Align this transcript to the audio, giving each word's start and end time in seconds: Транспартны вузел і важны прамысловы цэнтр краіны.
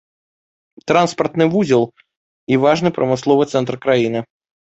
Транспартны 0.91 1.45
вузел 1.55 1.83
і 2.55 2.59
важны 2.65 2.89
прамысловы 2.97 3.43
цэнтр 3.57 3.79
краіны. 3.87 4.19